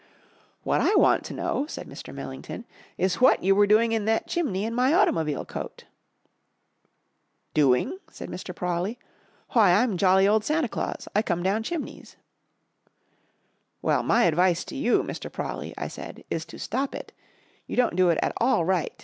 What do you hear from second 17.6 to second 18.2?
You don't do it